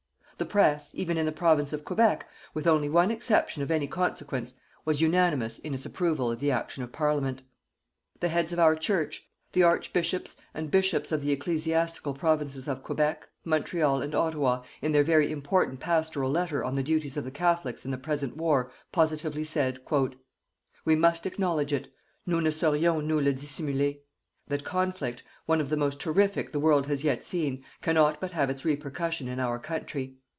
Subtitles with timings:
[0.37, 4.55] The press, even in the Province of Quebec, with only one exception of any consequence,
[4.85, 7.43] was unanimous in its approval of the action of Parliament.
[8.21, 13.29] The heads of our Church, the Archbishops and Bishops of the Ecclesiastical Provinces of Quebec,
[13.45, 17.85] Montreal and Ottawa, in their very important Pastoral Letter on the duties of the Catholics
[17.85, 21.93] in the present war, positively said: "_We must acknowledge it
[22.25, 23.99] (nous ne saurions nous le dissimuler):
[24.47, 28.49] that conflict, one of the most terrific the world has yet seen, cannot but have
[28.49, 30.17] its repercussion in our country.